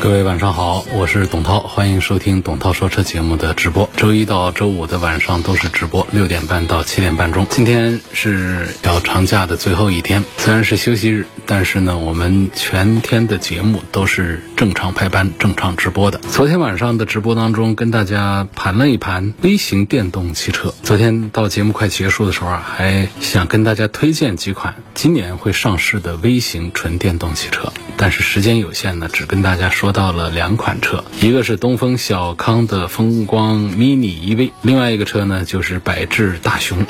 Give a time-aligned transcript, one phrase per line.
[0.00, 3.86] 各位晚上好，我是董涛，欢迎收听董涛说车节目的直播。
[3.98, 7.46] 周一到周五的晚上都是直播，六点半到七点半钟。
[7.50, 16.18] 今天是小长假的最后一天，虽然是休息日，但是呢，我们全天的节目都是正常排班、正常直播的。
[16.30, 20.72] 昨天晚上的直播当中，跟大家盘了一盘微型电动汽车。
[20.82, 36.84] 昨天到节目快结束的时候啊，还想跟大家推荐几款今年会上市的微型纯电动汽车，但是时间有限呢，只跟大家说到了两款车，一个是东风小康的风光 mini EV，另外一个车呢就是百智大雄。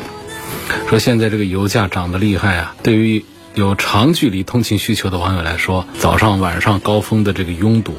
[0.88, 7.94] 说现在这个油价涨得厉害啊，对于有长距离通勤需求的网友来说，早上晚上高峰的这个拥堵、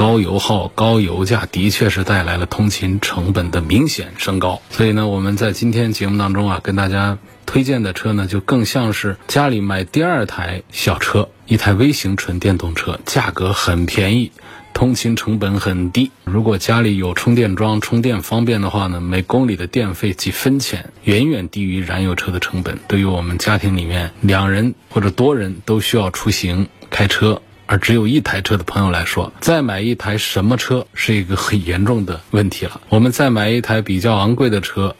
[0.00, 4.62] 高油耗、高油价，的确是带来了通勤成本的明显升高。
[4.70, 14.32] 所以呢，我们在今天节目当中啊，跟大家推荐的车呢，就更像是家里买第二台小车，一台微型纯电动车，价格很便宜。
[14.72, 22.78] 通勤成本很低，如果家里有充电桩，充电方便的话呢，每公里的电费几分钱，远远低于燃油车的成本。
[22.88, 32.80] 对于我们家庭里面两人或者多人都需要出行开车，而只有一台车的朋友来说，再买一台什么车是一个很严重的问题了。
[32.88, 34.96] 我们再买一台比较昂贵的车，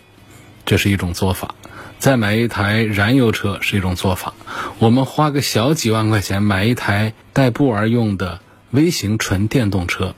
[0.64, 1.56] 这是一种做法；
[1.98, 4.34] 再买一台燃油车是一种做法。
[4.78, 8.40] 我们花个小几万块钱买一台代步而用的。
[8.70, 10.14] 微型纯电动车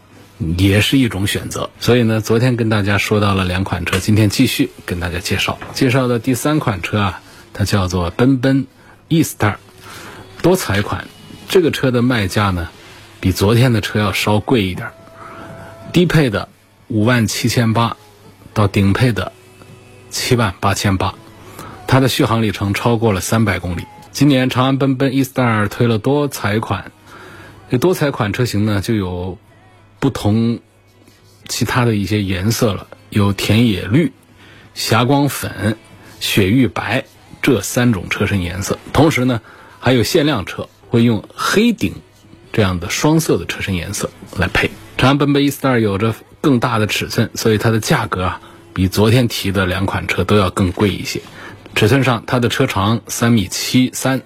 [0.58, 5.58] 也是一种选择，所以呢，昨天跟大家说到了两款车，今天继续跟大家介绍。
[5.72, 7.22] 介绍的第三款车啊，
[7.54, 8.66] 它叫做奔奔
[9.08, 9.54] E-Star
[10.42, 11.08] 多彩款。
[11.52, 12.70] 这个车的卖价呢，
[13.20, 14.90] 比昨天的车要稍贵一点，
[15.92, 16.48] 低配的
[16.88, 17.98] 五万七千八，
[18.54, 19.32] 到顶配的
[20.08, 21.14] 七万八千八，
[21.86, 23.84] 它的续航里程超过了三百公里。
[24.12, 26.90] 今年长安奔奔 E-Star 推了多彩款。
[27.68, 29.36] 这多彩款车型呢，就有
[30.00, 30.58] 不同
[31.48, 34.14] 其他的一些颜色了，有田野绿、
[34.72, 35.76] 霞光粉、
[36.18, 37.04] 雪域白
[37.42, 38.78] 这三种车身颜色。
[38.94, 39.42] 同时呢，
[39.80, 41.94] 还有限量车会用黑顶
[42.52, 44.70] 这样的双色的车身颜色来配。
[44.98, 48.40] 长安奔奔 E-Star 有着更大的尺寸，所以它的价格啊，
[48.74, 51.22] 比昨天提的两款车都要更贵一些。
[51.74, 54.20] 尺寸上，它的车长三米七三。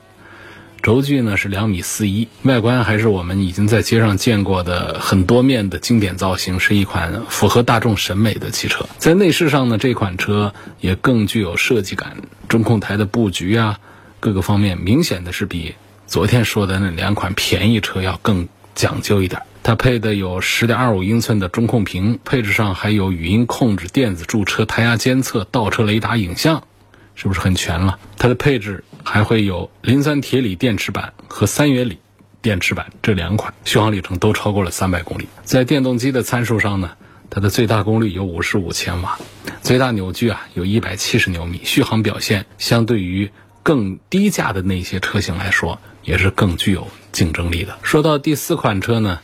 [0.83, 8.85] 轴距呢是两米四一，外观还是我们已经在街上见过的很多面的经典造型，是一款符合大众审美的汽车。
[8.99, 12.17] 在内饰上呢，这款车也更具有设计感，
[12.49, 13.79] 中控台的布局啊，
[14.19, 15.77] 各个方面明显的是比
[16.07, 19.43] 昨天说的那两款便宜车要更讲究一点。
[19.63, 26.63] 它配的有十点二五英寸的中控屏，配置上还有语音控制、电子驻车、胎压监测、倒车雷达影像。
[27.19, 27.99] 是不是很全了？
[28.19, 31.99] 它的配置还会有磷酸铁锂电池板和三元锂
[32.43, 35.27] 电池板这两款，续航里程都超过了三百公里。
[35.43, 36.91] 在电动机的参数上呢，
[37.31, 39.19] 它的最大功率有五十五千瓦，
[39.63, 43.31] 最大扭矩啊有一百七十牛米，续航表现相对于
[43.67, 47.77] 更低价的那些车型来说，也是更具有竞争力的。
[47.83, 49.19] 说到第四款车呢，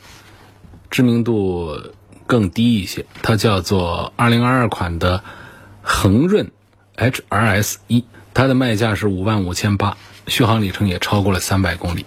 [0.90, 1.80] 知名度
[2.26, 5.22] 更低一些，它叫做2022款的
[5.80, 6.50] 恒润。
[6.96, 8.04] H R S 一，
[8.34, 12.04] 它的卖价是五万五千八，续航里程也超过了三百公里。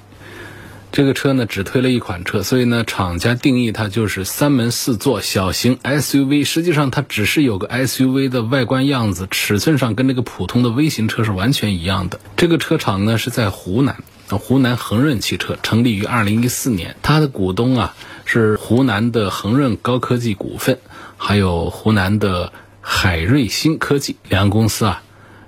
[0.95, 6.45] 这个车呢，只推了一款车，所以呢，厂家定义它就是三门四座小型 S U V。
[6.45, 12.21] 实际上，它只是有个 S U V 的外观样子，尺寸上跟那个普通的微型车是完全一样的。
[12.37, 13.97] 这个车厂呢是在湖南，
[14.29, 20.79] 湖南恒润汽车成立于二零一四年，它的股东啊是湖南的恒润高科技股份，
[21.17, 22.53] 还有湖南的。
[22.87, 25.01] 海瑞新科技两个公司啊，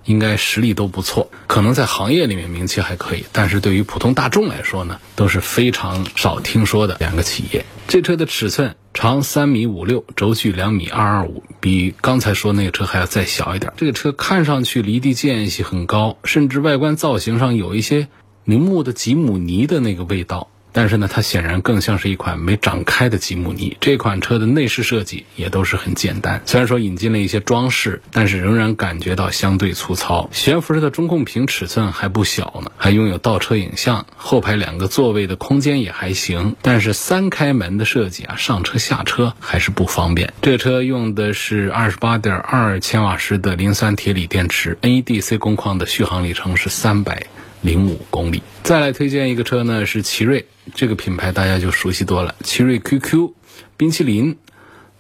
[0.08, 7.64] 应该实力都不错，可能在行业里面名气还可以，但是对于普通大众来说呢，都是非常少听说的两个企业。
[7.88, 13.72] 这车的尺寸长三米五六，轴距两米二二五，比刚才说那个车还要再小一点。
[13.78, 18.08] 这个车看上去离地间隙很高，甚至外观造型上有一些
[18.44, 20.50] 铃木的吉姆尼的那个味道。
[20.78, 23.76] 但是呢，它显然更像是一款没长开的吉姆尼。
[23.82, 30.30] 这款车的内饰设计也都是很简单，虽然说引进了一些装饰，但是仍然感觉到相对粗糙。
[30.32, 40.32] 悬浮式的中控屏尺寸还不小呢，还拥有倒车影像，后排两个座位的空间也还行，但是三开门的设计啊，上车下车还是不方便。
[40.44, 47.26] 这车用的是二十八点二千瓦时的磷酸铁锂电池，NEDC 工况的续航里程是三百。
[47.62, 48.42] 零五公里。
[48.64, 52.36] 再来推荐一个车呢，是奇瑞，这个品牌大家就熟悉多了。
[52.44, 53.32] 奇瑞 QQ、
[53.78, 54.38] 冰淇淋、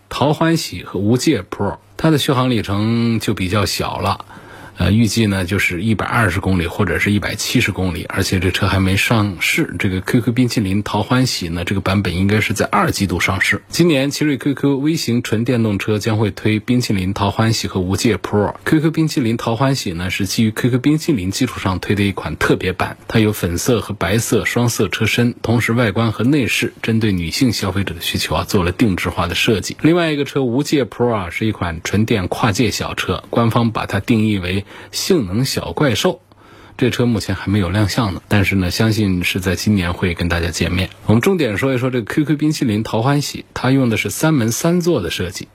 [0.09, 4.25] 淘欢喜和无界 Pro，它的续航里程就比较小了。
[4.77, 9.75] 呃，预计呢就是一百二十公里或者是一百七十公里，而且这车还没上市。
[9.79, 13.63] 这个 QQ 冰淇淋桃欢喜呢，这个版本应该是在二季度上市。
[13.69, 18.53] 今年奇瑞 QQ 微型纯电动车将会推冰淇淋桃欢喜和无界 Pro。
[18.65, 29.75] QQ 冰淇淋桃欢喜呢是基于 QQ 冰淇淋基础上推的一款特别版，它有粉色和白色双色车身，同时外观和内饰针对女性消费者的需求啊做了定制化的设计。
[29.81, 34.65] 另外一个车无界 Pro 啊是一款纯电跨界小车，官方把它定义为。
[34.91, 36.21] 性能小怪兽，
[36.77, 40.89] 这车目前还没有亮相呢，但是呢，相信是在今年会跟大家见面。
[41.05, 45.47] 我们重点说一说这个 QQ 冰淇淋桃欢喜，它用的是三门三座的设计，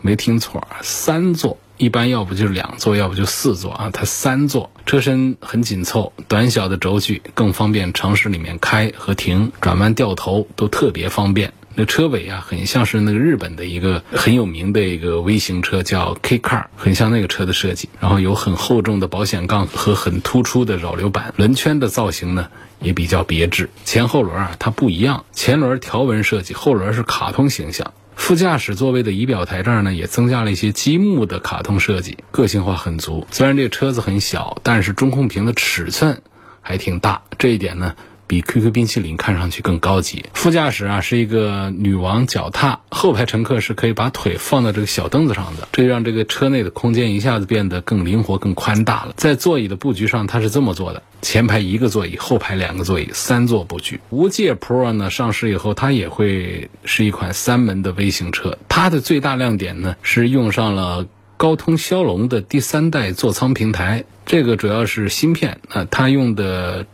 [0.00, 1.58] 没听错，三座。
[1.78, 11.52] 一般要不就是两座，要不就四座啊，它三座，车身很紧凑，短小的轴距更方便城市里面开和停，转弯掉头都特别方便。
[11.74, 17.88] 那车尾啊，很像是那个日本的一个很有名的一个微型车，叫 K Car，很像那个车的设计。
[18.00, 22.48] 然后有很厚重的保险杠和很突出的扰流板，轮圈的造型呢
[22.80, 23.70] 也比较别致。
[23.84, 27.92] 前后轮啊它不一样，前轮条纹设计，后轮是卡通形象。
[28.14, 33.26] 副驾驶座位的仪表台这儿呢也增加了一些积木的卡通设计，个性化很足。
[33.30, 36.22] 虽然这车子很小，但是中控屏的尺寸
[36.60, 37.94] 还挺大，这一点呢。
[38.32, 40.24] 比 QQ 冰淇淋看上去更高级。
[40.32, 49.12] 副驾驶啊是一个女王脚踏，后排乘客是可以把腿放到这个小凳子上的，这让这个车内的空间一下子变得更灵活、更宽大了。
[49.18, 54.00] 在座椅的布局上，它是这么做的：前排一个座椅，后排两个座椅，三座布局。
[54.08, 58.56] 无界 Pro 呢上市以后，它也会是一款三门的微型车。
[58.66, 61.06] 它的最大亮点呢是用上了
[61.36, 66.86] 高通骁龙的第三代座舱平台，这个主要是芯片啊，它用的。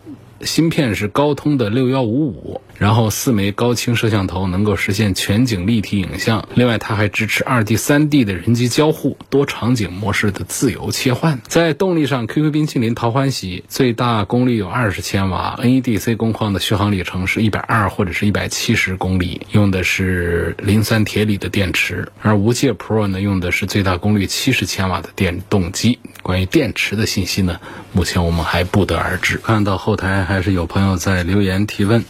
[0.42, 6.46] 芯片是高通的六幺五五，然后四枚高清摄像头能够实现全景立体影像。
[6.54, 11.40] 另外，它还支持二 D、三 D 的人机交互、多场景模式的自由切换。
[11.48, 22.08] 在动力上，QQ 冰淇淋桃欢喜最大功率有二十千瓦，NEDC 工况的续航里程是一百二或者是一百七十公里，用的是磷酸铁锂的电池。
[22.22, 25.98] 而无界 Pro 呢，用的是最大功率七十千瓦的电动机。
[26.22, 27.58] 关于电池的信息呢，
[27.92, 29.38] 目前我们还不得而知。
[29.38, 30.27] 看到后台。
[30.28, 32.04] 还是有朋友在留言提问，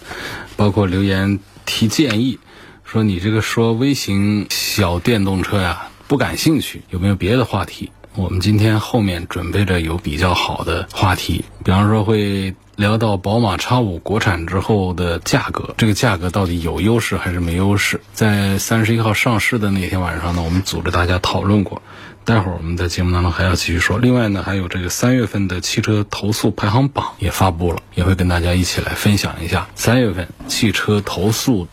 [0.56, 2.40] 包括留言提建议，
[2.82, 7.92] 说你这个说微型小电动车呀不感兴趣，有没有别的话题？
[8.16, 18.00] 我们今天后面准备着有比较好的话题，比方说会聊到宝马 X5 国产之后的价格，这个价格到底有优势还是没优势？
[18.12, 21.80] 在三十一号上市的那天晚上呢，我们组织大家讨论过。
[22.28, 23.96] 待会儿我们在节目当中还要继续说。
[23.96, 31.68] 另外呢，还有这个三月份的汽车投诉排行榜也发布了，也会跟大家一起来分享一下三月份汽车投诉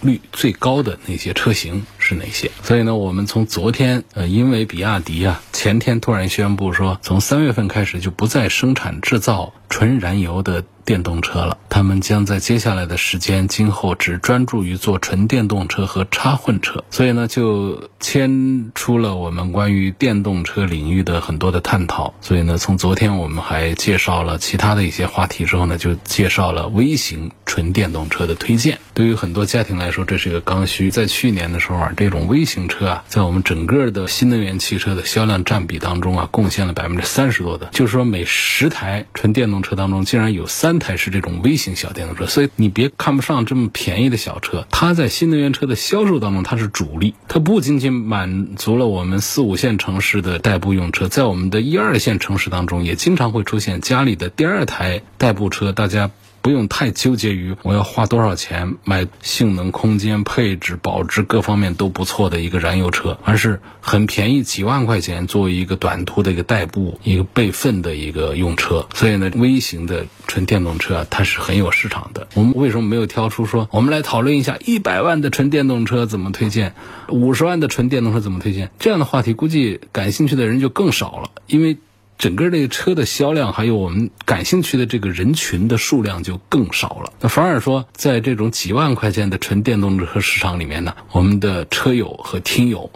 [0.00, 2.50] 率最高的那些车型是哪些。
[2.64, 10.64] 所以呢，我们从昨天，呃，因为比亚迪啊前天突然宣布说，从三月份开始就不再生产制造纯燃油的。
[10.90, 22.12] 电动车了，他们将在接下来的时间，今后只专注于做纯电动车和插混车，所以呢，就牵出了我们关于电动车领域的很多的探讨。
[22.20, 28.76] 所以呢，从昨天我们还介绍了其他的一些话题之后呢，就介绍了微型纯电动车的推荐。
[28.92, 30.90] 对于很多家庭来说，这是一个刚需。
[30.90, 40.79] 在去年的时候啊，这种微型车啊，在我们整个的新能源汽车的销量占比当中啊，贡献了百分之三十多的，就是说每十台纯电动车当中，竟然有三。
[40.80, 56.10] 台是这种微型小电动车，所以你别看不上这么便宜的小车，它在新能源车的销售当中它是主力，它不仅仅满足了我们四五线城市的代步用车，在我们的一二线城市当中也经常会出现家里的第二台代步车，大家。
[56.42, 68.86] 不用太纠结于我要花多少钱买性能、空间、配置、保值各方面都不错的一个燃油车，而是很便宜几万块钱作为一个短途的一个代步、一个备份的一个用车。
[68.94, 72.26] 所以呢，微型的纯电动车啊它是很有市场的。
[72.34, 76.74] 我们为什么没有挑出说我们来讨论一下一百万的纯电动车怎么推荐，
[77.08, 78.70] 五十万的纯电动车怎么推荐？
[78.78, 81.76] 这样的话题估计感兴趣的人就更少了，因为。
[82.20, 87.10] 整个这个车的销量，还有我们感兴趣的这个人群的数量就更少了。
[87.18, 92.90] 那反而说，在这种几万块钱的纯电动车市场里面呢，我们的车友和听友，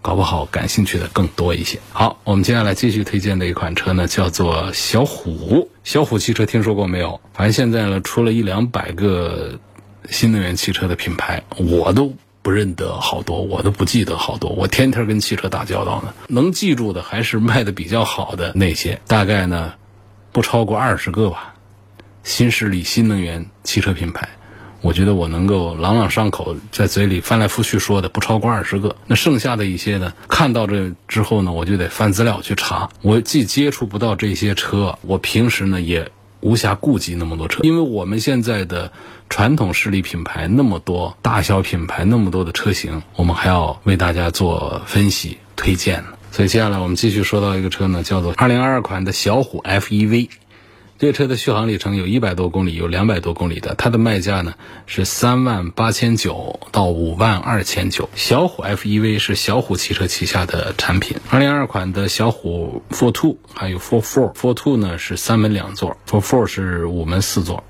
[0.00, 1.78] 搞不好感兴趣的更多一些。
[1.92, 5.68] 好，我们接下来继续推荐的一款车呢，叫做小虎。
[5.84, 7.20] 小虎汽车听说过没有？
[7.34, 9.60] 反正现在呢，出了一两百个
[10.08, 12.10] 新能源汽车的品牌，我都。
[12.46, 14.48] 不认得好多，我都不记得好多。
[14.50, 19.72] 我天天跟汽车打交道呢，能记住的还是卖的比较好的那些，大概呢
[20.30, 21.56] 不超过二十个吧。
[22.22, 24.28] 新势力新能源汽车品牌，
[24.80, 28.94] 我觉得我能够朗朗上口，在嘴里翻来覆去说的不超过二十个。
[29.08, 32.88] 那剩下的一些呢，看到这之后呢，我就得翻资料去查。
[33.02, 36.08] 我既接触不到这些车，我平时呢也。
[36.46, 38.92] 无暇顾及那么多车，因为我们现在的
[39.28, 46.10] 传统势力品牌那么多，大小品牌那么多的车型，我们还要为大家做分析推荐呢。
[46.30, 50.28] 所以接下来我们继续说到一个车呢，叫做二零二二款的小虎 FEV。
[50.98, 53.74] 这车的续航里程有一百多公里，有两百多公里的。
[53.74, 54.54] 它的卖价呢
[54.86, 58.08] 是三万八千九到五万二千九。
[58.14, 61.18] 小虎 FEV 是小虎汽车旗下的产品。
[61.28, 67.62] 二零二款的小虎 For Two 还有 For Four，For Two 呢是三门两座，For Four 是五门四座。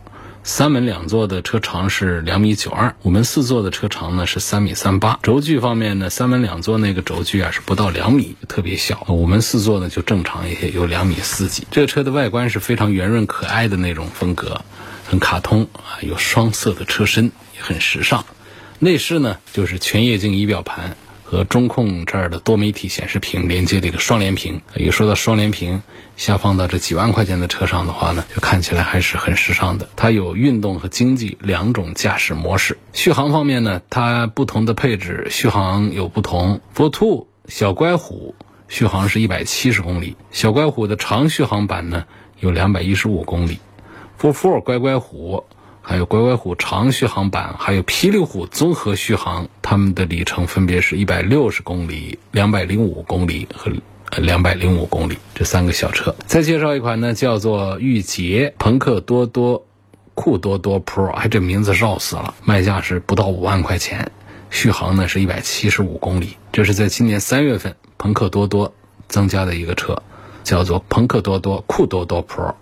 [0.46, 5.18] 三门两座的车长是两米九二，五门四座的车长呢是三米三八。
[5.20, 9.04] 轴距方面呢，三门两座那个轴距啊是不到两米，特别小。
[9.08, 11.66] 五门四座呢就正常一些，有两米四几。
[11.72, 14.60] 这个车的外观是非常圆润可爱的那种风格，
[15.04, 18.24] 很卡通啊，有双色的车身，也很时尚。
[18.78, 20.96] 内饰呢就是全液晶仪表盘。
[21.28, 25.82] 和中控这儿的多媒体显示屏连接的一个双联屏，一说到双联屏，
[26.16, 29.88] 下放到这几万块钱的车上的话呢，就看起来还是很时尚的。
[29.96, 32.78] 它有运动和经济两种驾驶模式。
[32.92, 36.60] 续航方面呢，它不同的配置续航有不同。
[36.76, 38.36] For Two 小乖虎
[38.68, 42.04] 续航是一百七十公里，小乖虎的长续航版呢
[42.38, 43.58] 有两百一十五公里。
[44.20, 45.44] For Four 乖乖虎。
[45.88, 53.70] 还有乖乖虎长续航版，还有霹雳虎综合续航，它们的里程分别是一百六十公里、两百零五公里和
[54.20, 56.12] 两百零五公里这三个小车。
[56.26, 59.64] 再介绍一款呢，叫做御捷朋克多多
[60.16, 64.10] 酷多多 Pro，哎，这名字绕死了，卖价是不到五万块钱，
[64.50, 66.36] 续航呢是一百七十五公里。
[66.50, 68.74] 这是在今年三月份朋克多多
[69.06, 70.02] 增加的一个车，
[70.42, 72.54] 叫做朋克多多酷多多 Pro。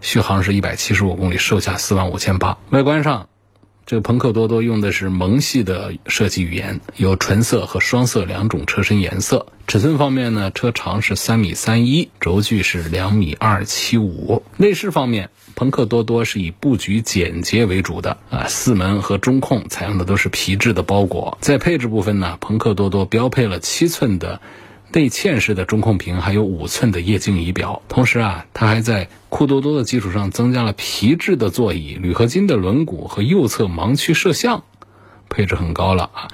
[0.00, 2.56] 续航是一百七十五公里，售价四万五千八。
[2.70, 3.28] 外观上，
[3.84, 9.46] 这个朋克多多用的是萌系的设计语言，有纯色和双色两种车身颜色。
[9.66, 14.42] 尺寸方面呢，车长是三米三一，轴距是两米二七五。
[14.56, 21.36] 内饰方面，朋克多多是以布局简洁为主的啊，四门和中控采用的都是皮质的包裹。
[21.40, 24.40] 在配置部分呢，朋克多多标配了七寸的。
[24.92, 27.82] 内嵌式的中控屏，还有五寸的液晶仪表。
[27.88, 34.64] 同时啊，它还在酷多多的基础上增加了皮质的座椅、铝合金的轮毂和右侧盲区摄像，
[35.28, 36.28] 配置很高了啊。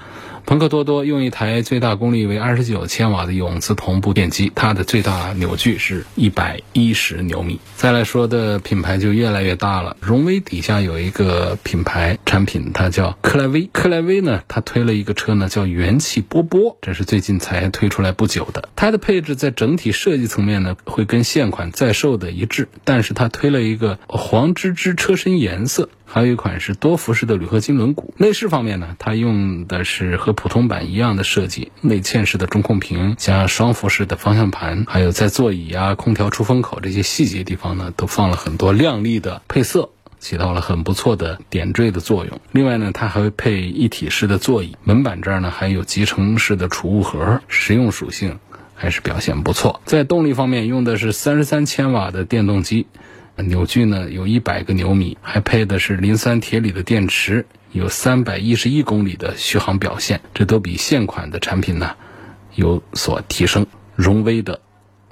[0.47, 7.59] 朋克多多用一台最大功率为二十九千瓦的永磁同步电机，它的最大扭矩是一百一十牛米。
[7.75, 9.97] 再来说的品牌就越来越大了。
[10.01, 13.69] 荣威底下有一个品牌产品，它叫克莱威。
[13.73, 18.69] 克莱威呢，它推了一个车呢，叫元气波波，这是最近才推出来不久的。
[18.77, 25.89] 它的配置在整体设计层面呢，会跟现款在售的一致，但是它推了一个黄芝芝车身颜色。
[26.07, 28.05] 还有一款是多辐式的铝合金轮毂。
[28.17, 42.41] 内饰方面呢，它用的是和普通版一样的设计，内嵌式的中控屏加双辐式的方向盘，还有在座椅啊、空调出风口这些细节地方呢，都放了很多亮丽的配色，起到了很不错的点缀的作用。
[42.53, 48.39] 另外呢，它还会配一体式的座椅，门板这儿呢还有集成式的储物盒，实用属性
[48.75, 49.81] 还是表现不错。
[49.85, 52.87] 在动力方面，用的是三十三千瓦的电动机。
[53.43, 61.95] 扭矩呢有一百个牛米，还配的是磷酸铁锂的电池，有三百一十一公里的续航表现，这都比现款的产品呢
[62.55, 63.67] 有所提升。
[63.95, 64.61] 荣威的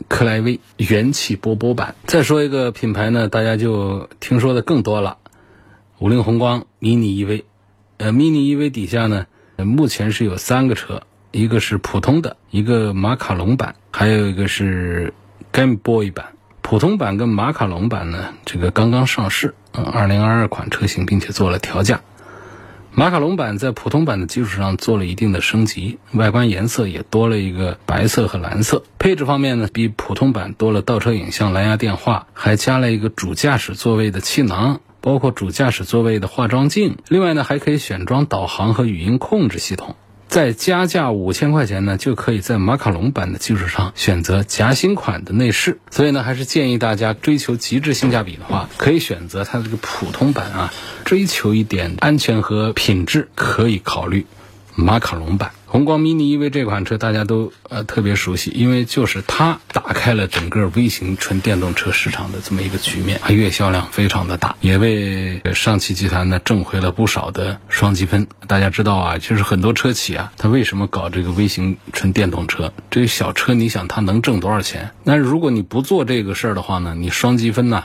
[0.09, 1.95] 克莱威元气波波版。
[2.05, 5.17] 再说一个品牌呢，大家就听说的更多了，
[5.99, 7.45] 五菱宏光 mini EV。
[7.97, 9.27] 呃，mini EV 底下呢，
[9.57, 15.15] 目前是有三个车，一个是普通的，一个马卡龙版，还有一个是
[15.51, 16.34] Game Boy 版。
[16.75, 22.01] 普通版跟马卡龙版呢，这个刚刚上市，嗯，二零二二款车型，并且做了调价。
[22.91, 28.83] 马卡龙版在普通版的基础上做了一定的升级，外观颜色也多了一个白色和蓝色。
[28.99, 36.97] 配置方面呢，比普通版多了倒车影像、蓝牙电话，还加了一个主驾驶座位的气囊，包括主驾驶座位的化妆镜。
[37.07, 39.95] 另外呢，还可以选装导航和语音控制系统。
[40.29, 45.79] 再加价五千块钱呢，就可以在马卡龙版的基础上选择夹心款的内饰。
[45.91, 50.73] 所以呢，还是建议大家追求极致性价比的话，可以选择它这个普通版啊。
[51.05, 54.27] 追求一点安全和品质，可以考虑
[54.75, 55.53] 马卡龙版。
[55.67, 68.29] 宏光 mini EV 这款车大家都呃特别熟悉，因为就是它打开了整个微型纯电动车市场的这么一个局面，它月销量非常的大，也为上汽集团呢挣回了不少的双积分。
[68.47, 72.73] 大家知道啊，就是很多车企啊，它为什么搞这个微型纯电动车？
[72.89, 74.93] 这个小车你想它能挣多少钱？
[75.03, 77.85] 那如果你不做这个事儿的话呢，你双积分呢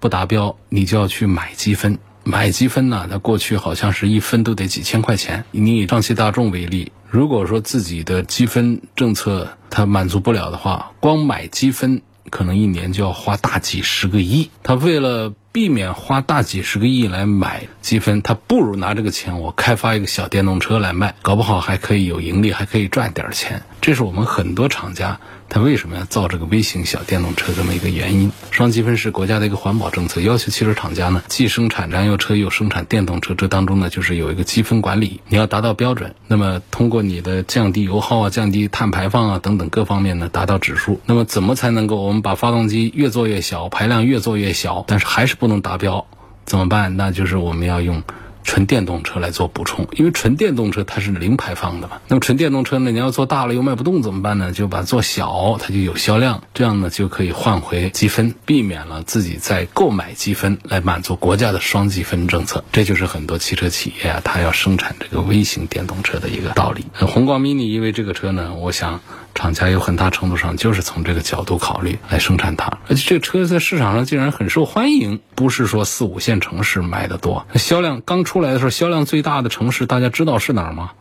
[0.00, 1.98] 不达标，你就要去买积分。
[2.24, 3.06] 买积分呢？
[3.10, 5.44] 它过去好像是一分都得几千块钱。
[5.50, 12.00] 你以上汽大众为例，如果说自己的积分政策它满足不了的话，光买积分
[12.30, 14.48] 可能一年就要花大几十个亿。
[14.62, 23.62] 他为了避免花大几十个亿来买积分，他不如拿这个钱我开发一个小电动车来卖，搞不好还可以有盈利，还可以赚点钱。
[23.80, 25.20] 这是我们很多厂家。
[25.46, 28.32] 他为什么要造这个微型小电动车这么一个原因？
[28.50, 36.16] 双积分是国家的一个环保政策，要求汽车厂家呢既生产燃油车又生产电动车，这当中呢就是有一个积分管理，你要达到标准。
[36.26, 40.98] 那么通过你的降低油耗啊、降低碳排放啊等等各方面呢达到指数。
[41.04, 46.06] 那么怎么才能够我们把发动机越做越小，排量越做越小，但是还是不不能达标？
[46.46, 46.96] 怎么办？
[46.96, 48.02] 那就是我们要用。
[48.46, 51.96] 纯电动车来做补充，因为纯电动车它是零排放的嘛。
[52.08, 54.52] 那么纯电动车呢，你要做大了又卖不动怎么办呢？
[54.52, 62.62] 就把做小，它就有销量，这样呢就可以换回积分，避免了自己在购买积分来满足国家的双积分政策。
[62.70, 66.84] 这就是很多汽车企业啊，它要生产这个微型电动车的一个道理。
[66.92, 69.00] 宏光 mini 因为这个车呢，我想。
[69.34, 77.46] 厂家有很大程度上就是从这个角度考虑来生产它，而且这个车在市场上竟然很受欢迎，不是说四五线城市卖的多。
[77.56, 80.92] 销量刚出来的时候，销量最大的城市大家知道是哪儿吗？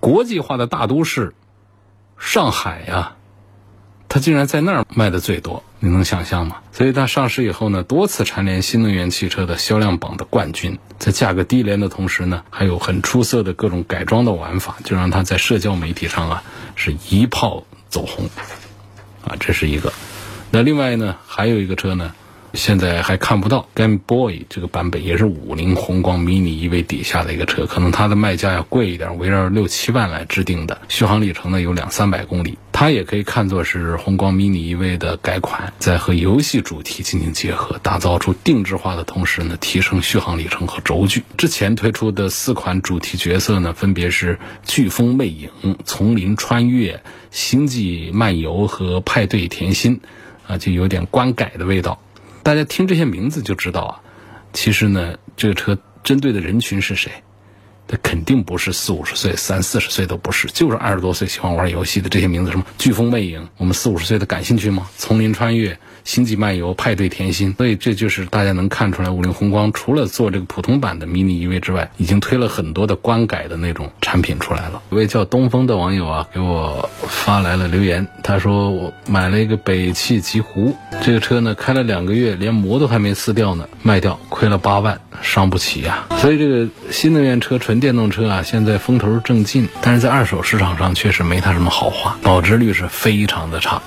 [0.00, 1.34] 国际化的大都市，
[2.18, 3.12] 上海呀，
[4.08, 6.56] 它竟然在那儿卖的最多，你能想象吗？
[6.72, 16.42] 所以它上市以后呢，多次蝉联新能源汽车的销量榜的冠军，在价格低廉的同时呢，还有很出色的各种改装的玩法，就让它在社交媒体上啊
[16.74, 17.64] 是一炮。
[17.92, 18.24] 走红，
[19.22, 19.92] 啊，这是一个。
[20.50, 22.14] 那另外呢，还有一个车呢，
[22.54, 32.58] 现在还看不到 Game Boy 这个版本，也是五菱宏光 mini EV 底下的一个车，可能它的卖价要贵一点，围绕六七万来制定的，续航里程呢有两三百公里。
[32.72, 41.22] 它也可以看作是宏光 mini EV 的改款，在和游戏主题进行结合，打造出定制化的同时呢，提升续航里程和轴距。
[41.36, 45.50] 之前推出的四款主题角色呢，分别是飓风魅影、
[45.84, 50.00] 丛林穿越、星际漫游和派对甜心，
[50.46, 52.00] 啊，就有点官改的味道。
[52.42, 54.00] 大家听这些名字就知道啊，
[54.52, 57.10] 其实呢，这个车针对的人群是谁？
[57.86, 64.88] 它肯定不是四五十岁、三四十岁都不是，就是二十多岁喜欢玩游戏的这些名字，什么飓风魅影，我们四五十岁的感兴趣吗？
[64.96, 65.78] 丛林穿越。
[66.04, 74.82] 星际漫游、派对甜心，所以这就是大家能看出来，五菱宏光除了做这个普通版的 mini EV 之外，已经推了很多的官改的那种产品出来了。
[74.90, 86.06] 一位叫东风的网友啊，给我发来了留言，他说我买了一个北汽极狐，这个车呢开了两个月，连膜都还没撕掉呢，卖掉亏了八万，伤不起呀。
[86.18, 93.80] 所以这个新能源车、纯电动车啊，现在风头正劲，但是在二手市场上确实没它什么好话，保值率是非常的差。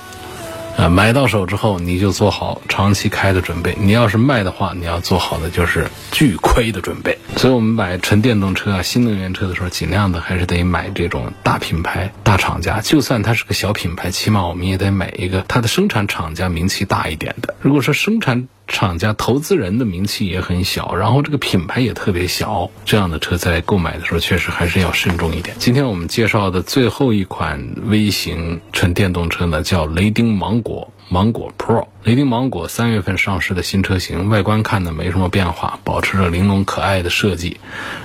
[0.76, 3.74] 啊，买到手之后你就做好长期开的准备。
[3.80, 7.18] 你要是卖的话，你要做好的就是巨亏的准备。
[7.36, 12.80] 所以，我们买纯电动车啊、新能源车的时候，尽量的还是得买这种大品牌、大厂家。
[12.80, 17.54] 就算它是个小品牌，起码我们也得买一个它的生产厂家名气大一点的。
[17.60, 25.56] 如果说生产，厂家、投资人的名气也很小，然后这个品牌也特别小，这样的车在购买的时候确实还是要慎重一点。
[25.58, 31.86] 今天我们介绍的最后一款微型纯电动车呢，叫雷丁芒果芒果 Pro。
[32.02, 37.58] 雷丁芒果三月份上市的新车型，外观看呢没什么变化，保持着玲珑可爱的设计，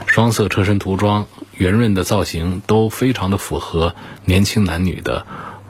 [0.06, 1.26] 双色车身涂装，
[1.58, 3.96] 圆润的造型都非常的符合
[4.26, 5.26] 年轻男女的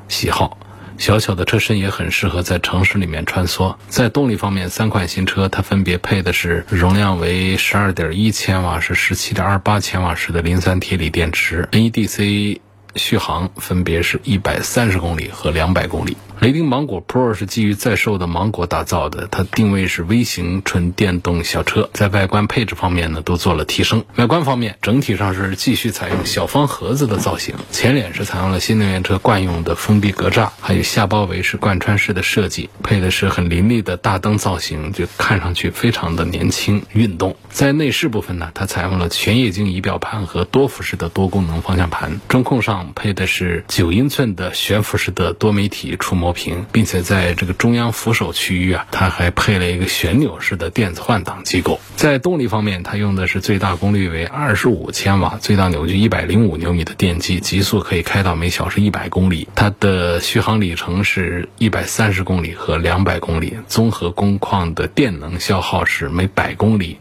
[0.09, 0.57] 喜好。
[1.01, 3.75] 小小的车身也很适合在城市里面穿梭。
[3.87, 12.59] 在动力方面，三款新车它分别配的是容量为十二点一千瓦时、十七点二八千瓦时的磷酸铁锂电池，NEDC
[12.95, 16.17] 续航分别是一百三十公里和两百公里。
[16.39, 24.03] 雷丁芒果 Pro 是基于在售的芒果打造的，它定位是微型纯电动小车，在外观配置方面呢都做了提升。
[24.15, 37.35] 外观方面，整体上是继续采用小方盒子的造型，前脸是采用了新能源车惯用的封闭格栅，还有下包围是贯穿式的设计，配的是很凌厉的大灯造型，就看上去非常的年轻运动。
[37.51, 46.31] 在内饰部分呢，它采用了全液晶仪表盘和多幅式的多功能方向盘，中控上配的是九英寸的悬浮式的多媒体触摸。
[46.31, 51.77] 屏，并且在这个中央扶手区域啊，它还配了一个旋钮式的电子换挡机构。
[51.97, 59.45] 在动力方面，它用的是最大功率为二十五千瓦、最大扭矩一百零五牛米的电机，极速可以开到每小时一百公里。
[59.55, 66.97] 它的续航里程是一百三十公里和两百公里，综合工况的电能消耗是每百公里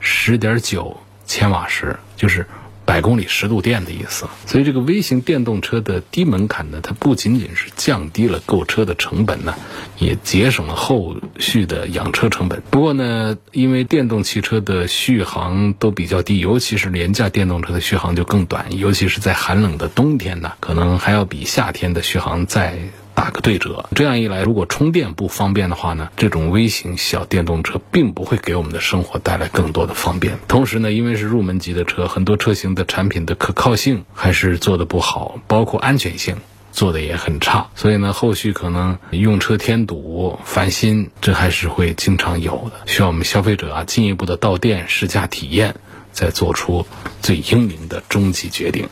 [0.00, 2.46] 十点九千瓦时，就是。
[2.84, 9.54] 百公里十度电的意思，所以这个微型电动车的低门槛呢，它不仅仅是降低了购车的成本呢，
[9.98, 12.62] 也节省了后续的养车成本。
[12.70, 22.76] 不过呢，因为电动汽车的续航都比较低，尤其是廉价电动车的续航就更短，尤其是在寒冷的冬天呢，可能还要比夏天的续航再。
[23.14, 30.38] 打个对折，这样一来，如果充电不方便的话呢，这种微型小电动车并不会给我们的生活带来更多的方便。
[30.48, 36.36] 同时呢，因为是入门级的车，很多车型的产品的可靠性还是做的不好，包括安全性
[36.72, 37.68] 做的也很差。
[37.74, 45.74] 所以呢，后续可能用车添堵、烦心，这还是会经常有的，需要我们消费者啊进一步的到店试驾体验，
[46.12, 46.86] 再做出
[47.20, 48.88] 最英明的终极决定。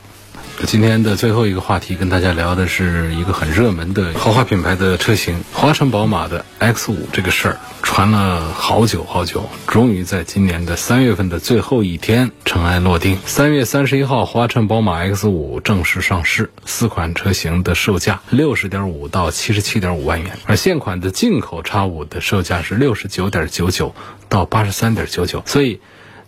[0.66, 7.09] 今天的最后一个话题，跟大家聊的是一个很热门的豪华品牌的车型——华晨宝马的 X 五。
[7.12, 13.18] 这个事儿传了好久好久，终于在今年的三月份的最后一天尘埃落定。
[13.25, 23.94] 三月三十一号，华晨宝马 X 五正式上市，四款车型的售价六十点五到七十七点五万元，而现款的进口 X 五的售价是六十九点九九
[24.29, 25.81] 到八十三点九九，所以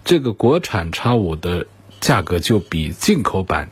[0.05, 1.66] 这个国产 X 五的
[2.01, 3.71] 价格就比进口版。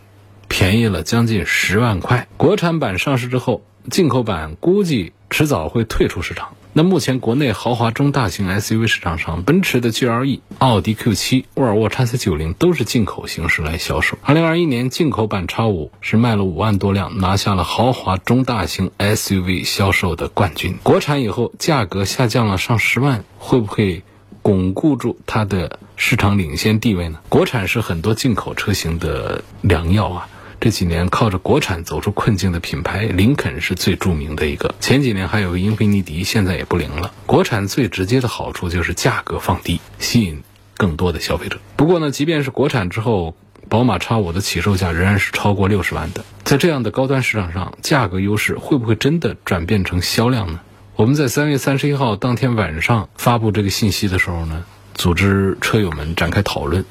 [0.51, 2.27] 便宜了将近十万块。
[2.37, 6.49] 国产版上市之后，进口版估计迟早会退出市场。
[6.73, 14.19] 那目前国内豪华中大型 SUV 市场上，奔驰的 GLE、奥迪 Q7、沃尔沃 XC90 都是进口形式来销售。
[14.27, 20.77] 2021年进口版 X5 是卖了五万多辆，拿下了豪华中大型 SUV 销售的冠军。
[20.83, 24.03] 国产以后价格下降了上十万，会不会？
[24.43, 27.19] 巩固住它的市场领先地位呢？
[27.29, 30.29] 国产是很多进口车型的良药啊！
[30.61, 34.75] 这几年靠着国产走出困境的品牌，林肯是最著名的一个。
[34.79, 37.15] 前几年还有英菲尼迪，现在也不灵了。
[37.25, 40.43] 国产最直接的好处就是价格放低，吸引
[40.77, 41.59] 更多的消费者。
[41.77, 43.35] 不过呢，即便是国产之后，
[43.71, 46.23] 宝马 X5 的起售价仍然是超过六十万的。
[46.45, 50.61] 在这样的高端市场上，价格优势会不会真的转变成销量呢？
[50.95, 56.85] 我们在三月三十一号当天晚上发布这个信息的时候呢，组织车友们展开讨论，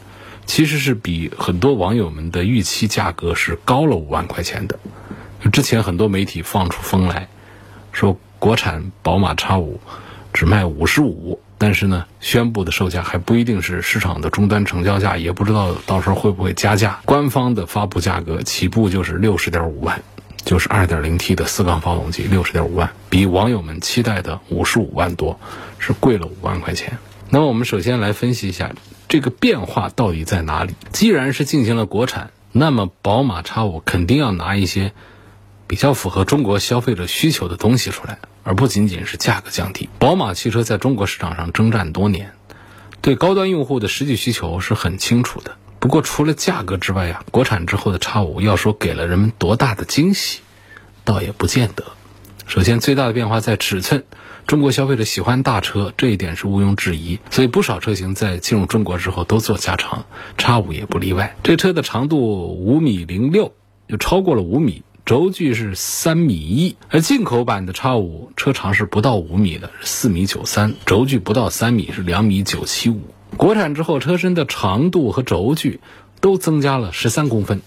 [0.50, 4.80] 其实是比很多网友们的预期价格是高了五万块钱的。
[5.52, 7.28] 之前很多媒体放出风来，
[7.92, 9.80] 说国产宝马 X 五
[10.34, 17.00] 只卖五十五，但是呢，宣布的售价还不一定是市场的终端成交价，也不知道到时候会不会加价。
[17.06, 20.02] 官方的发布价格起步就是六十点五万。
[20.46, 25.40] 就是二点零 T 的四缸发动机，六十点五万，比网友们期待的五十五万多，
[25.78, 26.98] 是贵了五万块钱。
[27.30, 28.72] 那么我们首先来分析一下
[29.10, 30.76] 这个变化到底在哪里。
[30.94, 34.94] 既然是进行了国产，那么宝马 X5 肯定要拿一些
[35.68, 39.90] 比较符合中国消费者需求的东西出来，而不仅仅是价格降低。
[40.00, 42.34] 宝马汽车在中国市场上征战多年，
[43.02, 45.56] 对高端用户的实际需求是很清楚的。
[45.80, 50.42] 不过，除了价格之外呀，国产之后的叉五要说给了人们多大的惊喜，
[51.04, 51.84] 倒也不见得。
[52.46, 54.04] 首先，最大的变化在尺寸，
[54.50, 57.20] 中国消费者喜欢大车，这一点是毋庸置疑。
[57.30, 60.08] 所以，不少车型在进入中国之后都做加长，
[60.40, 61.36] 叉五也不例外。
[61.44, 63.54] 这车的长度五米零六，
[63.88, 73.02] 就超过了五米，轴距是三米一，而进口版的叉五车长是不到五米的，四米九三，轴距不到三米，是两米九七五。
[73.38, 75.80] 国产之后，车身的长度和轴距
[76.22, 77.62] 都增加了十三公分，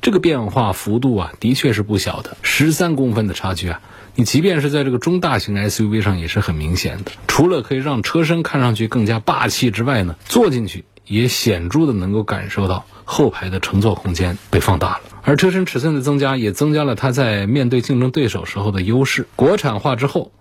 [0.00, 2.38] 这个变化幅度啊，的确是不小的。
[2.40, 3.82] 十三公分的差距啊，
[4.14, 7.12] 你即便是在这个中大型 SUV 上也是很明显的。
[7.26, 15.00] 除了可以让车身看上去更加霸气之外呢，坐进去也显著的能够感受到后排的乘坐空间被放大了。
[15.22, 19.26] 而车身尺寸的增加，也增加了它在面对竞争对手时候的优势。
[19.36, 20.32] 国产化之后，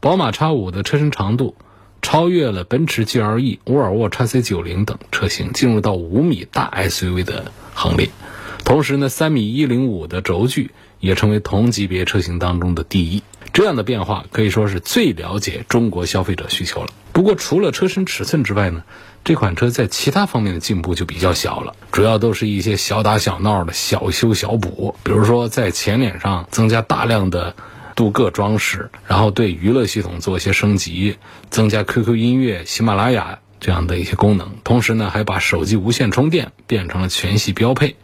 [0.00, 1.54] 宝马 X5 的车身长度。
[2.04, 8.10] 超越了奔驰 GLE、沃尔沃 XC90 等车型，进入到五米大 SUV 的行列。
[8.64, 13.22] 同时呢，三米一零五的轴距也成为同级别车型当中的第一。
[13.52, 16.88] 这样的变化可以说是最了解中国消费者需求了。
[17.12, 18.84] 不过，除了车身尺寸之外呢，
[19.24, 27.54] 这款车在其他方面的进步就比较小了，主要都是一些小打小闹的小修小补，比如说在前脸上增加大量的
[27.94, 31.18] 镀铬装饰，然后对娱乐系统做一些升级，
[31.50, 37.96] 增加 QQ 音乐、喜马拉雅这样的一些功能，同时呢，还把手机无线充电变成了全系标配。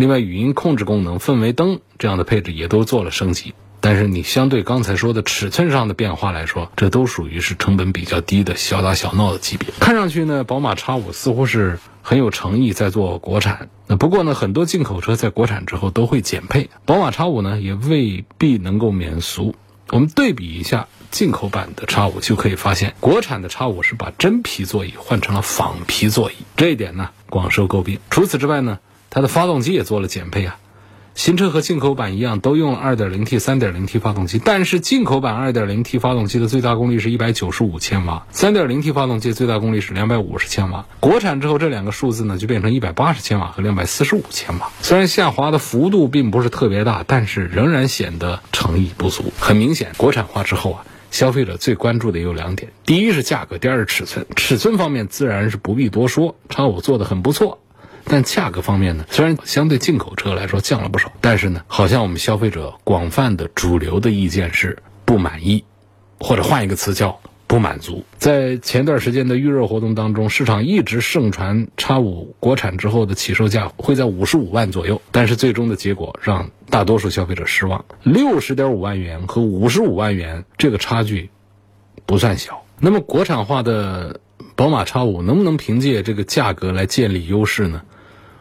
[0.00, 3.52] 另外，语音控制功能、氛围灯这样的配置也都做了升级。
[3.80, 9.68] 但是你相对刚才说的尺寸上的变化来说，这都属于是成本比较低的小打小闹的级别。
[9.78, 13.68] 看上去呢，宝马 X5 似乎是很有诚意在做国产。
[13.86, 19.54] 那不过呢，很多进口车在国产之后都会减配，宝马 X5 呢也未必能够免俗。
[19.90, 27.98] 我们对比一下进口版的 X5，就可以发现，国产的 X5 是把真皮座椅换成了仿皮座椅，这一点呢广受诟病。
[28.08, 28.78] 除此之外呢，
[29.10, 30.56] 它的发动机也做了减配啊。
[31.16, 40.86] 新车和进口版一样，都用了 2.0T、3.0T 发动机，但是进口版 2.0T 发动机的最大功率是195千瓦，3.0T 发动机最大功率是250千瓦。
[41.00, 44.70] 国产之后，这两个数字呢就变成180千瓦和245千瓦。
[44.80, 49.32] 虽然下滑的幅度并不是特别大，但是仍然显得诚意不足。
[49.38, 54.24] 很明显，国产化之后啊，消费者最关注的有两点：第一是价格，第二是尺寸。
[54.36, 57.58] 尺寸方面自然是不必多说，叉五做的很不错。
[58.10, 65.62] 但价格方面呢，虽然相对进口车来说降了不少，但是呢，好像我们消费者广泛的主流的意见是不满意，
[66.18, 68.04] 或者换一个词叫不满足。
[68.18, 77.84] 在前段时间的预热活动当中，市场一直盛传叉五国产之后的起售价会在五十五万左右，但是最终的结果让大多数消费者失望。
[78.02, 81.30] 六十点五万元和五十五万元这个差距
[82.06, 82.64] 不算小。
[82.80, 84.18] 那么国产化的
[84.56, 87.82] 宝马叉五能不能凭借这个价格来建立优势呢？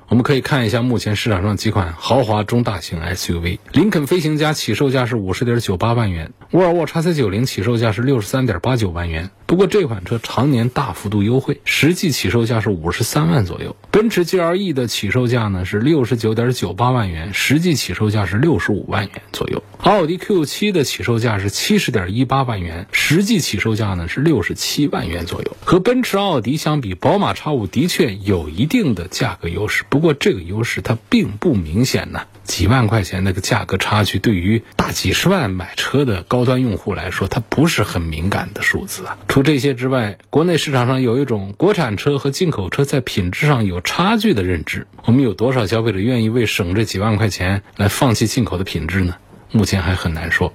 [0.10, 9.30] 我们可以看一下目前市场上几款豪华中大型 SUV，林肯飞行家起售价是五十点九八万元，沃尔沃 x C 九零起售价是六十三点八九万元。
[9.50, 13.76] 不过这款车常年大幅度优惠，实际起售价是五十三万左右。
[13.90, 19.64] 奔驰 GLE 的起售价呢是六十九点九八万元，实际起售价是六十五万元左右。
[19.80, 25.58] 奥迪 Q 七的起售价是七十点一八万元，实际起售价呢是六十七万元左右。
[25.66, 32.22] 和奔驰、奥迪相比，宝马 X 五的确有一定的价格优势，不过这个优势它并不明显呢。
[32.50, 39.20] 几万块钱那个价格差距，对于大几十万买车的高端用户来说，它不是很敏感的数字啊。
[39.28, 44.88] 除这些之外，国内市场上有一种国产车和进口车在品质上有差距的认知。
[45.06, 49.14] 我们有多少消费者愿意为省这几万块钱来放弃进口的品质呢？
[49.52, 50.52] 目前还很难说。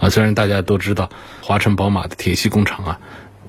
[0.00, 1.08] 啊，虽然大家都知道
[1.40, 3.00] 华晨宝马的铁西工厂啊，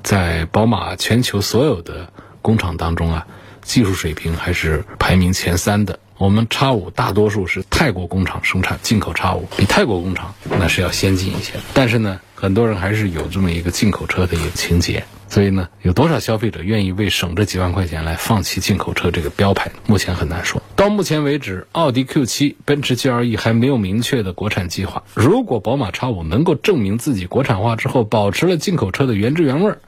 [0.03, 3.25] 在宝马全球所有的工厂当中啊，
[3.63, 5.99] 技术水平还是排名前三的。
[6.19, 11.53] 我们叉五大多数是泰国工厂生产，进口叉五比泰国工厂那是要先进一些。
[11.73, 19.71] 但是呢，很多人还是有这么一个进口车的一个情节，所以呢，有多少消费者愿意为省这几万块钱来放弃进口车这个标牌？
[19.87, 20.61] 目前很难说。
[20.75, 25.03] 到目前为止，奥迪 Q 七、奔驰 GLE 还没有明确的国产计划。
[25.13, 29.79] 如果宝马叉五能够证明自己国产化之后保持了进口车的原汁原味儿，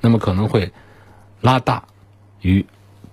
[0.00, 0.70] 那么可能会
[1.40, 1.82] 拉大
[2.42, 2.64] 与。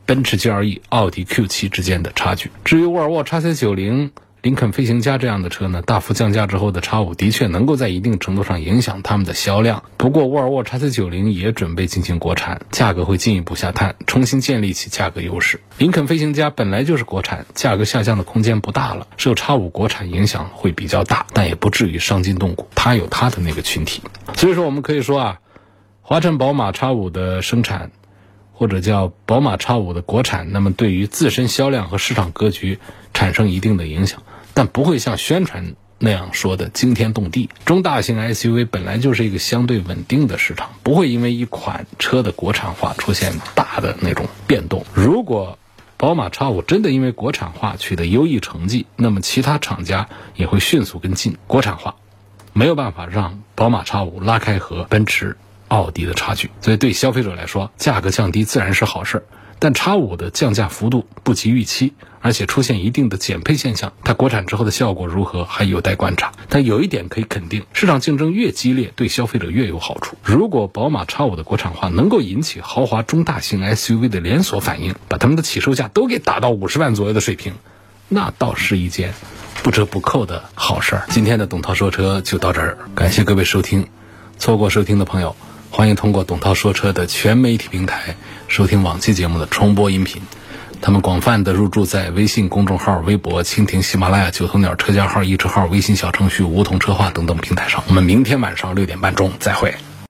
[0.08, 2.50] 奔驰 GLE、奥迪 Q7 之间的差距。
[2.64, 4.10] 至于沃尔沃 x C90、
[4.42, 9.84] 林肯飞行家这样的车呢，大幅降价之后的 X5 的确能够在一定程度上影响他们的销量。
[9.98, 15.60] 不过，沃尔沃 x C90 也准备进行国产，价格会进一步下探，重新建立起价格优势。
[15.78, 22.70] 林肯飞行家本来就是国产，价格下降的空间不大了，受 X5 国产影响会比较大，但也不至于伤筋动骨。
[22.74, 24.02] 它有它的那个群体，
[24.38, 25.40] 所以说我们可以说啊，
[26.02, 27.92] 华晨宝马 X5 的生产。
[28.58, 32.80] 或者叫宝马 X5 的国产，那么对于自身销量和市场格局
[33.14, 34.24] 产生一定的影响，
[34.56, 37.52] 但不会像宣传那样说的惊天动地。
[37.66, 44.84] 中大型 SUV 本来就是一个相对稳定的市场，不会因为一款车的国产化出现大的那种变动。
[44.92, 45.60] 如果
[45.98, 51.96] 宝马 X5 真的因为国产化取得优异成绩，那么其他厂家也会迅速跟进国产化，
[52.54, 55.38] 没有办法让宝马 X5 拉开和奔驰。
[55.68, 59.24] 奥迪的差距，所以对消费者来说，价格降低自然是好事儿。
[59.60, 66.32] 但叉五的降价幅度不及预期，而且出现一定的减配现象，它国产之后的效果如何还有待观察。
[66.48, 70.16] 但有一点可以肯定，市场竞争越激烈，对消费者越有好处。
[70.24, 77.54] 如果宝马叉五的国产化能够引起豪华中大型 SUV 的连锁反应，把他们的起售价都给打到五十万左右的水平，
[78.10, 79.16] 那倒是一件
[79.64, 81.06] 不折不扣的好事儿。
[81.10, 83.88] 今天的董涛说车就到这儿，感谢各位收听。
[84.38, 85.36] 错过收听的朋友。
[85.78, 88.16] 欢迎通过董涛说车的全媒体平台
[88.48, 90.24] 收听往期节目的重播音频。
[90.82, 97.84] 他们广泛的入驻在微信公众号、微博、蜻蜓、喜马拉雅、九头鸟车家号、易车号、微信小程序梧桐车话等等平台上。
[97.88, 99.76] 我们明天晚上六点半钟再会。